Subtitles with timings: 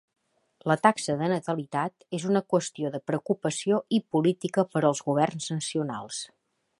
[0.69, 6.25] La taxa de natalitat és una qüestió de preocupació i política per als governs nacionals.